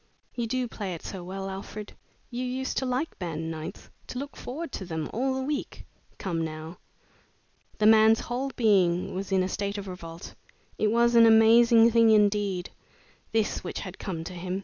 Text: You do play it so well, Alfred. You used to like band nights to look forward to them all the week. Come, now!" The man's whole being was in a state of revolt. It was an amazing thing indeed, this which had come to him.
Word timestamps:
You 0.33 0.47
do 0.47 0.67
play 0.67 0.95
it 0.95 1.03
so 1.03 1.23
well, 1.23 1.47
Alfred. 1.47 1.93
You 2.31 2.43
used 2.43 2.75
to 2.77 2.87
like 2.87 3.19
band 3.19 3.51
nights 3.51 3.91
to 4.07 4.17
look 4.17 4.35
forward 4.35 4.71
to 4.71 4.83
them 4.83 5.07
all 5.13 5.35
the 5.35 5.43
week. 5.43 5.85
Come, 6.17 6.43
now!" 6.43 6.79
The 7.77 7.85
man's 7.85 8.21
whole 8.21 8.49
being 8.55 9.13
was 9.13 9.31
in 9.31 9.43
a 9.43 9.47
state 9.47 9.77
of 9.77 9.87
revolt. 9.87 10.33
It 10.79 10.87
was 10.89 11.13
an 11.13 11.27
amazing 11.27 11.91
thing 11.91 12.09
indeed, 12.09 12.71
this 13.31 13.63
which 13.63 13.81
had 13.81 13.99
come 13.99 14.23
to 14.23 14.33
him. 14.33 14.59